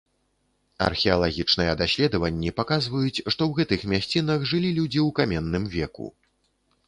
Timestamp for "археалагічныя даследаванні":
0.85-2.53